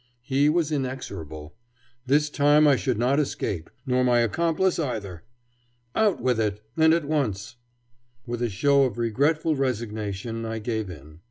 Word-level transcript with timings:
He 0.23 0.49
was 0.49 0.71
inexorable. 0.71 1.53
This 2.07 2.31
time 2.31 2.67
I 2.67 2.75
should 2.75 2.97
not 2.97 3.19
escape, 3.19 3.69
nor 3.85 4.03
my 4.03 4.21
accomplice 4.21 4.79
either. 4.79 5.21
Out 5.93 6.19
with 6.19 6.39
it, 6.39 6.59
and 6.75 6.91
at 6.91 7.05
once. 7.05 7.57
With 8.25 8.41
a 8.41 8.49
show 8.49 8.85
of 8.85 8.97
regretful 8.97 9.55
resignation 9.55 10.43
I 10.43 10.57
gave 10.57 10.89
in. 10.89 11.19